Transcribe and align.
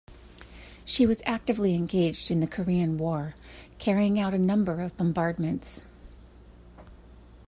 She 0.83 1.05
was 1.05 1.21
actively 1.27 1.75
engaged 1.75 2.31
in 2.31 2.39
the 2.39 2.47
Korean 2.47 2.97
War, 2.97 3.35
carrying 3.77 4.19
out 4.19 4.33
a 4.33 4.39
number 4.39 4.81
of 4.81 4.97
bombardments. 4.97 5.79